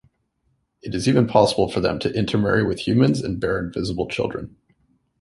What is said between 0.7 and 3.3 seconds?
It is even possible for them to intermarry with humans